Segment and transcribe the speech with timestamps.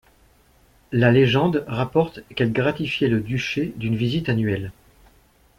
[0.91, 4.71] La légende rapporte qu'elle gratifiait le duché d'une visite annuelle.